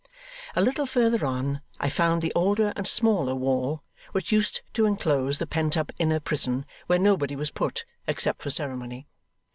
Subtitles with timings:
[0.55, 5.37] A little further on, I found the older and smaller wall, which used to enclose
[5.37, 9.05] the pent up inner prison where nobody was put, except for ceremony.